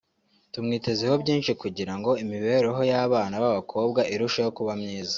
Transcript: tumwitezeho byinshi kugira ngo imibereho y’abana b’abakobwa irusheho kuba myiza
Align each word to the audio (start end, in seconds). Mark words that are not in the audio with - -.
tumwitezeho 0.53 1.15
byinshi 1.23 1.51
kugira 1.61 1.93
ngo 1.99 2.11
imibereho 2.23 2.81
y’abana 2.91 3.35
b’abakobwa 3.43 4.01
irusheho 4.13 4.49
kuba 4.57 4.73
myiza 4.81 5.09